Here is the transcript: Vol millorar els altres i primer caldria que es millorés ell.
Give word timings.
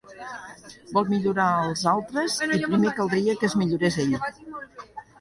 Vol 0.97 1.05
millorar 1.15 1.51
els 1.67 1.85
altres 1.93 2.39
i 2.49 2.51
primer 2.65 2.97
caldria 3.03 3.39
que 3.41 3.51
es 3.53 3.59
millorés 3.63 4.03
ell. 4.07 4.19